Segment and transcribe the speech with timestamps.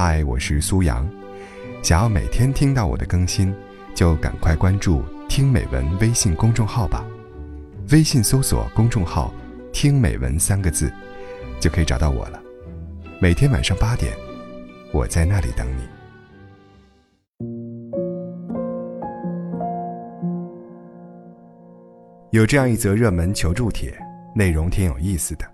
[0.00, 1.04] 嗨，我是苏阳。
[1.82, 3.52] 想要每天听到我的更新，
[3.96, 7.04] 就赶快关注“听美文”微信公众号吧。
[7.90, 9.34] 微信搜索公众号
[9.74, 10.88] “听美文”三个字，
[11.58, 12.40] 就可以找到我了。
[13.20, 14.16] 每天晚上八点，
[14.92, 15.82] 我在那里等你。
[22.30, 23.92] 有这样一则热门求助帖，
[24.32, 25.44] 内容挺有意思的。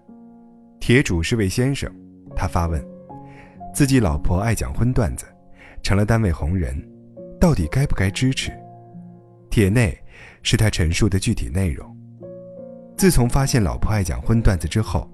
[0.80, 1.90] 帖主是位先生，
[2.36, 2.86] 他发问：
[3.74, 5.26] 自己老婆爱讲荤段子，
[5.82, 6.80] 成了单位红人，
[7.40, 8.52] 到底该不该支持？
[9.50, 9.98] 帖内
[10.44, 11.84] 是他陈述的具体内容。
[12.96, 15.10] 自从发现老婆爱讲荤段子之后，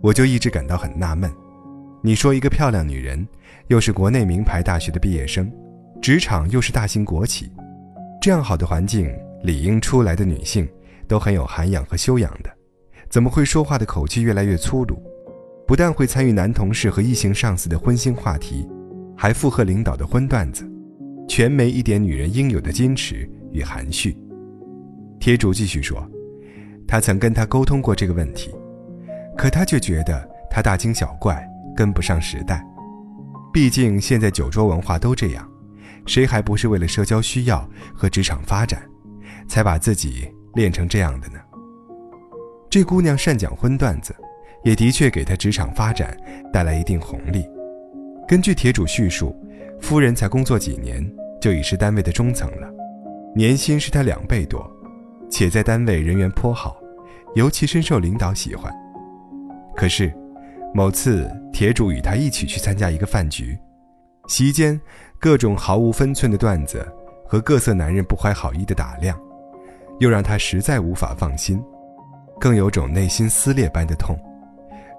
[0.00, 1.30] 我就一直感到很纳闷。
[2.02, 3.28] 你说一个漂亮女人，
[3.66, 5.52] 又是国内名牌大学的毕业生，
[6.00, 7.52] 职场又是大型国企，
[8.22, 10.66] 这样好的环境，理应出来的女性。
[11.06, 12.50] 都很有涵养和修养的，
[13.08, 15.02] 怎么会说话的口气越来越粗鲁？
[15.68, 18.66] 不但会参与男同事和异性上司的荤腥话题，
[19.14, 20.66] 还附和领导的荤段子，
[21.28, 24.16] 全没一点女人应有的矜持与含蓄。
[25.20, 26.10] 贴主继续说，
[26.86, 28.50] 他曾跟他沟通过这个问题，
[29.36, 32.64] 可他却觉得他大惊小怪，跟不上时代。
[33.52, 35.46] 毕竟现在酒桌文化都这样，
[36.06, 38.82] 谁还不是为了社交需要和职场发展，
[39.46, 40.26] 才把自己。
[40.54, 41.38] 练成这样的呢？
[42.70, 44.16] 这姑娘善讲荤段子，
[44.64, 46.16] 也的确给他职场发展
[46.52, 47.48] 带来一定红利。
[48.26, 49.34] 根据铁主叙述，
[49.80, 51.04] 夫人才工作几年
[51.40, 52.68] 就已是单位的中层了，
[53.34, 54.70] 年薪是他两倍多，
[55.30, 56.76] 且在单位人缘颇好，
[57.34, 58.72] 尤其深受领导喜欢。
[59.74, 60.12] 可是，
[60.74, 63.56] 某次铁主与他一起去参加一个饭局，
[64.26, 64.78] 席间
[65.18, 66.86] 各种毫无分寸的段子
[67.26, 69.18] 和各色男人不怀好意的打量。
[70.00, 71.60] 又让他实在无法放心，
[72.38, 74.16] 更有种内心撕裂般的痛。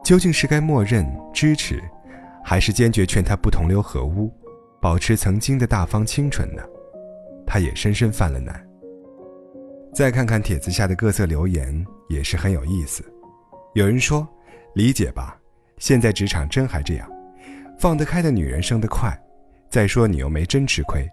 [0.04, 1.82] 究竟是该默认支持，
[2.44, 4.32] 还是坚决劝他不同流合污，
[4.82, 6.64] 保持曾经的大方清纯呢？
[7.46, 8.68] 他也深深犯了难。
[9.94, 13.04] 再看看帖子下的各色留言，也是很有意思。
[13.74, 14.28] 有人说
[14.76, 15.40] ：“理解吧，
[15.78, 17.10] 现在职场真还这样，
[17.78, 19.20] 放得开的女人生得快。
[19.70, 21.08] 再说你又没真吃亏。”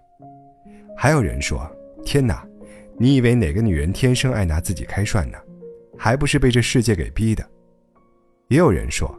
[0.96, 1.70] 还有人说
[2.04, 2.46] ：“天哪！”
[2.98, 5.36] 你以为哪个女人天生爱拿自己开涮呢？
[5.98, 7.46] 还不是被这世界给逼的。
[8.48, 9.12] 也有人说，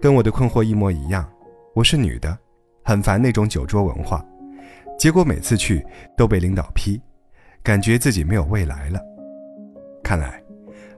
[0.00, 1.28] 跟我的困惑一模一样。
[1.74, 2.36] 我是女的，
[2.82, 4.24] 很烦那种酒桌文化，
[4.98, 5.84] 结果每次去
[6.16, 7.00] 都被领导批，
[7.62, 9.00] 感觉自己没有未来了。
[10.02, 10.42] 看来，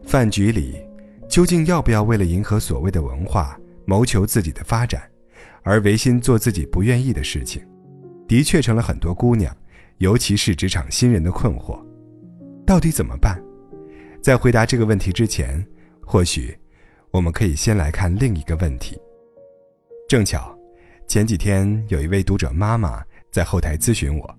[0.03, 0.81] 饭局里
[1.28, 5.03] 究竟要不要为了迎合所谓的文化，谋求自己的发展，
[5.62, 7.62] 而违心做自己不愿意的事情，
[8.27, 9.54] 的确成了很多姑娘，
[9.98, 11.78] 尤其是职场新人的困惑。
[12.66, 13.38] 到底怎么办？
[14.22, 15.62] 在回答这个问题之前，
[16.00, 16.56] 或许
[17.12, 19.00] 我们可以先来看另一个问题。
[20.09, 20.56] 正巧
[21.06, 24.38] 前几天有一位读者妈妈在后台咨询我，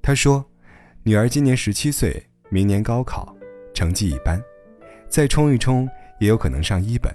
[0.00, 0.44] 她说，
[1.02, 3.36] 女儿今年十七岁，明年高考，
[3.74, 4.40] 成绩一般，
[5.08, 5.88] 再冲一冲
[6.20, 7.14] 也有可能上一本。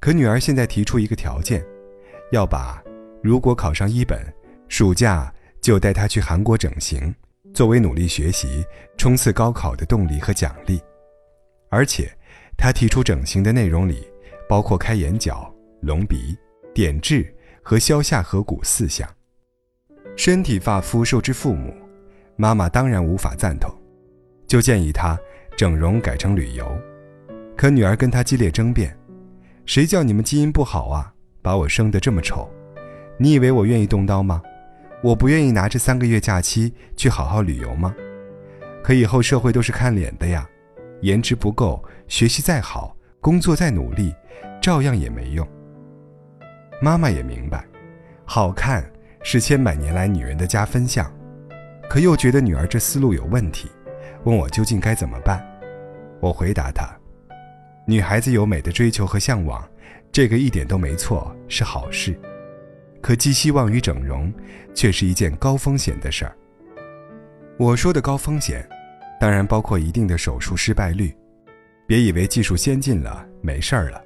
[0.00, 1.64] 可女儿现在提出一个条件，
[2.32, 2.82] 要把
[3.22, 4.20] 如果考上一本，
[4.68, 7.14] 暑假就带她去韩国整形。
[7.52, 8.64] 作为努力学习、
[8.96, 10.80] 冲刺高考的动力和奖励，
[11.68, 12.10] 而且，
[12.62, 14.06] 他提出整形的内容里
[14.48, 16.38] 包括开眼角、隆鼻、
[16.72, 17.26] 点痣
[17.60, 19.08] 和削下颌骨四项。
[20.16, 21.74] 身体发肤受之父母，
[22.36, 23.68] 妈妈当然无法赞同，
[24.46, 25.18] 就建议他
[25.56, 26.64] 整容改成旅游。
[27.56, 28.96] 可女儿跟他激烈争辩
[29.66, 31.12] ：“谁叫你们基因不好啊？
[31.42, 32.48] 把我生得这么丑，
[33.18, 34.40] 你以为我愿意动刀吗？”
[35.02, 37.92] 我不愿意拿这三个月假期去好好旅游吗？
[38.84, 40.48] 可以后社会都是看脸的呀，
[41.02, 44.14] 颜值不够，学习再好，工作再努力，
[44.60, 45.46] 照样也没用。
[46.80, 47.64] 妈妈也明白，
[48.24, 48.84] 好看
[49.22, 51.12] 是千百年来女人的加分项，
[51.88, 53.70] 可又觉得女儿这思路有问题，
[54.24, 55.44] 问我究竟该怎么办。
[56.20, 56.88] 我回答她：
[57.86, 59.68] 女孩子有美的追求和向往，
[60.10, 62.18] 这个一点都没错，是好事。
[63.00, 64.32] 可寄希望于整容，
[64.72, 66.36] 却是一件高风险的事儿。
[67.58, 68.64] 我说的高风险，
[69.22, 71.16] 当然包括一定的手术失败率。
[71.86, 74.02] 别以为技术先进了没事儿了。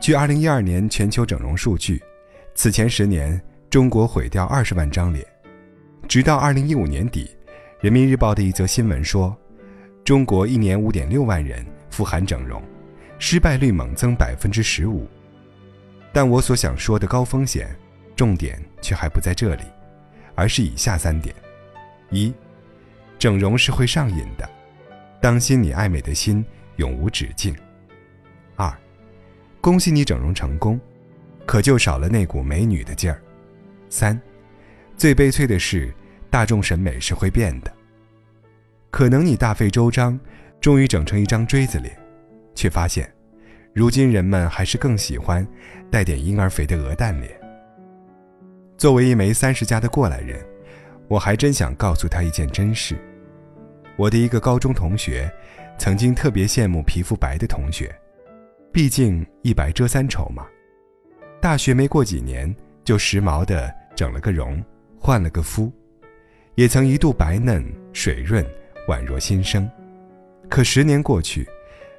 [0.00, 2.02] 据2012年全球整容数据，
[2.54, 3.38] 此前十年
[3.68, 5.22] 中国毁掉二十万张脸，
[6.08, 7.30] 直到2015年底，
[7.82, 9.36] 人民日报的一则新闻说，
[10.02, 12.62] 中国一年5.6万人复含整容，
[13.18, 15.06] 失败率猛增百分之十五。
[16.10, 17.68] 但我所想说的高风险。
[18.16, 19.64] 重点却还不在这里，
[20.34, 21.34] 而是以下三点：
[22.10, 22.32] 一，
[23.22, 24.50] 整容是会上瘾的，
[25.20, 27.54] 当心你爱美的心永无止境；
[28.56, 28.76] 二，
[29.60, 30.80] 恭喜你整容成功，
[31.46, 33.16] 可就少了那股美女的劲儿；
[33.88, 34.20] 三，
[34.96, 35.94] 最悲催的是，
[36.30, 37.72] 大众审美是会变的。
[38.90, 40.18] 可能你大费周章，
[40.60, 41.96] 终于整成一张锥子脸，
[42.56, 43.08] 却发现，
[43.72, 45.46] 如今人们还是更喜欢
[45.92, 47.30] 带点婴儿肥的鹅蛋脸。
[48.76, 50.44] 作为一枚三十加的过来人，
[51.06, 52.98] 我还真想告诉他一件真事。
[53.96, 55.30] 我的一个高中同学，
[55.78, 57.94] 曾经特别羡慕皮肤白的同学，
[58.72, 60.46] 毕竟一白遮三丑嘛。
[61.40, 62.54] 大学没过几年，
[62.84, 64.62] 就时髦的整了个容，
[64.98, 65.70] 换了个肤，
[66.54, 68.44] 也曾一度白嫩水润，
[68.88, 69.68] 宛若新生。
[70.48, 71.46] 可十年过去，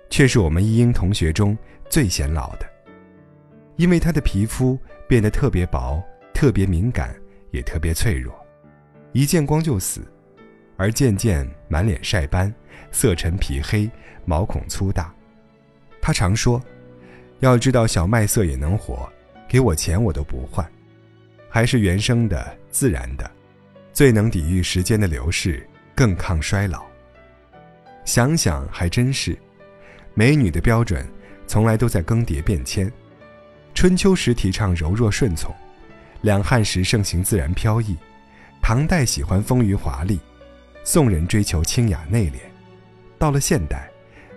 [0.10, 1.57] 却是我们一英同学中
[1.89, 2.66] 最显老的，
[3.75, 6.01] 因为他的皮肤变得特别薄，
[6.34, 7.16] 特别敏感，
[7.51, 8.34] 也特别脆弱，
[9.12, 10.01] 一见光就死。
[10.78, 12.54] 而渐渐满脸晒斑，
[12.92, 13.90] 色沉皮黑，
[14.25, 15.14] 毛孔粗大。
[16.02, 16.62] 他常说
[17.40, 19.08] ：“要知道小麦色也能活，
[19.48, 20.70] 给我钱我都不换。
[21.50, 23.30] 还是原生的、自然的，
[23.94, 25.66] 最能抵御时间的流逝，
[25.96, 26.84] 更抗衰老。”
[28.06, 29.38] 想想还真是，
[30.14, 31.08] 美女的标准
[31.48, 32.92] 从来都在更迭变迁。
[33.74, 35.54] 春秋时提倡柔弱顺从，
[36.22, 37.96] 两汉时盛行自然飘逸，
[38.62, 40.20] 唐代喜欢丰腴华丽。
[40.86, 42.40] 宋人追求清雅内敛，
[43.18, 43.90] 到了现代，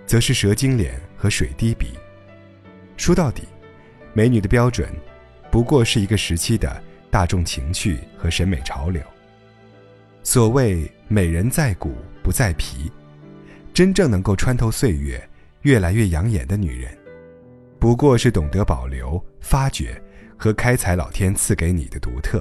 [0.06, 1.88] 则是蛇精脸和水滴鼻。
[2.96, 3.42] 说到底，
[4.12, 4.88] 美女的标准，
[5.50, 9.02] 不过是一个时期的大众情趣和审美潮流。
[10.22, 12.90] 所谓美人在骨不在皮，
[13.74, 15.28] 真正能够穿透岁月、
[15.62, 16.96] 越来越养眼的女人，
[17.80, 20.00] 不过是懂得保留、发掘
[20.36, 22.40] 和开采老天赐给你的独特，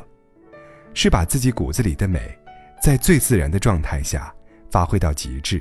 [0.93, 2.37] 是把自己骨子里的美。
[2.85, 4.31] 在最自然的状态下
[4.69, 5.59] 发挥到极致。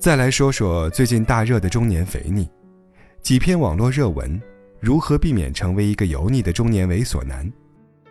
[0.00, 2.50] 再来说说最近大热的中年肥腻，
[3.22, 4.42] 几篇网络热文：
[4.80, 7.48] 如何避免成为一个油腻的中年猥琐男？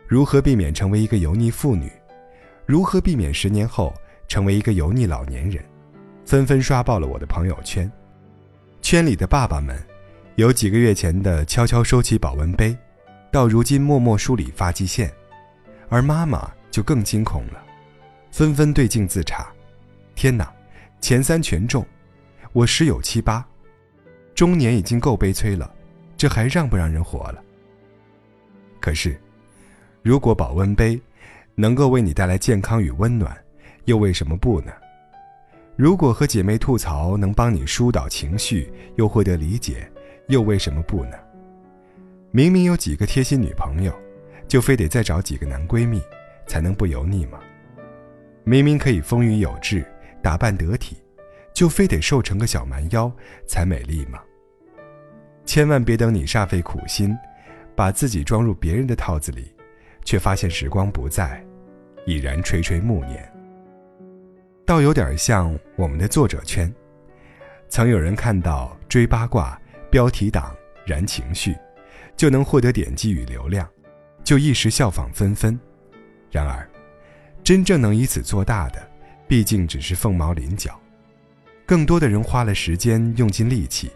[0.08, 1.92] 如何避免成为一个油腻妇女？
[2.66, 3.94] 如何避免十年后
[4.30, 5.62] 成为一个油腻老年人？
[6.26, 7.92] 纷纷刷爆了我的朋友圈。
[8.82, 9.78] 圈里的爸爸们，
[10.36, 12.74] 有几个月前的悄悄收起保温杯，
[13.30, 15.12] 到如今默默梳理发际线，
[15.90, 17.65] 而妈妈就更惊恐了。
[18.36, 19.48] 纷纷对镜自查，
[20.14, 20.54] 天哪，
[21.00, 21.86] 前三全中，
[22.52, 23.48] 我十有七八。
[24.36, 25.74] 中年已经够悲催了，
[26.18, 27.42] 这还让不让人活了？
[28.82, 29.18] 可是，
[30.04, 31.00] 如果保温杯
[31.56, 33.34] 能够为你带来健康与温暖，
[33.86, 34.74] 又为什么不呢？
[35.78, 39.90] 如果和姐妹吐槽能帮你疏导情绪，又获得理解，
[40.28, 41.18] 又为什么不呢？
[42.32, 43.98] 明明有几个贴心女朋友，
[44.46, 46.02] 就非得再找几个男闺蜜，
[46.48, 47.40] 才能不油腻吗？
[48.48, 49.84] 明明可以风韵有致，
[50.22, 50.98] 打扮得体，
[51.52, 53.12] 就非得瘦成个小蛮腰
[53.48, 54.22] 才美丽吗？
[55.46, 57.18] 千万别等你煞费苦心，
[57.76, 59.52] 把自己装入别人的套子里，
[60.04, 61.44] 却发现时光不再，
[62.06, 63.28] 已然垂垂暮年。
[64.64, 66.72] 倒有点像我们的作者圈，
[67.68, 69.60] 曾有人看到追八卦、
[69.90, 70.56] 标题党、
[70.86, 71.56] 燃情绪，
[72.16, 73.68] 就能获得点击与流量，
[74.24, 75.60] 就一时效仿纷纷。
[76.30, 76.70] 然而。
[77.46, 78.82] 真正能以此做大的，
[79.28, 80.82] 毕竟只是凤毛麟角。
[81.64, 83.92] 更多的人花了时间，用尽力气，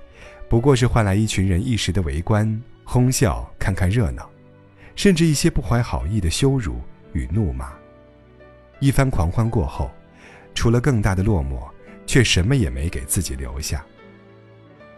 [0.48, 4.30] 不过是换来一群人一时的围观、哄笑、看看热闹，
[4.96, 6.80] 甚至一些不怀好意的羞辱
[7.14, 7.74] 与怒骂。
[8.80, 9.90] 一番狂欢过后，
[10.54, 11.68] 除了更大的落寞，
[12.06, 13.84] 却什么也没给自己留下。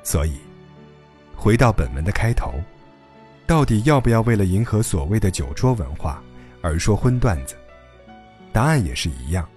[0.03, 0.34] 所以，
[1.38, 2.55] 回到本文的开头，
[3.48, 6.22] 到底要不要为了迎合所谓的酒桌文化
[6.62, 7.55] 而说荤段子？
[8.53, 9.48] 答案也是一样，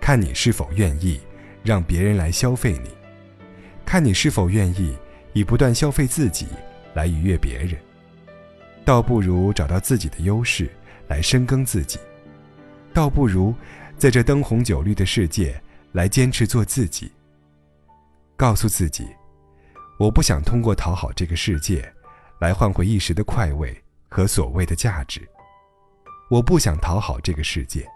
[0.00, 1.20] 看你是否愿意
[1.62, 2.90] 让别人来消费你，
[3.84, 4.96] 看你是否愿意
[5.32, 6.46] 以不断消费自己
[6.94, 7.76] 来愉悦别人。
[8.84, 10.70] 倒不如找到自己的优势
[11.08, 11.98] 来深耕自己，
[12.94, 13.54] 倒不如
[13.96, 15.60] 在这灯红酒绿的世界
[15.92, 17.10] 来坚持做自己。
[18.36, 19.06] 告诉自己，
[19.98, 21.86] 我不想通过讨好这个世界
[22.40, 23.76] 来换回一时的快慰
[24.08, 25.20] 和所谓的价值，
[26.30, 27.86] 我不想讨好这个世界。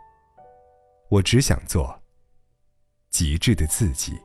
[1.13, 2.03] 我只想做
[3.11, 4.19] 极致的自己。